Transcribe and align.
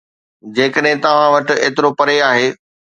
جيڪڏهن 0.59 0.97
توهان 1.05 1.31
وٽ 1.37 1.57
ايترو 1.63 1.95
پري 2.03 2.21
آهي 2.33 2.47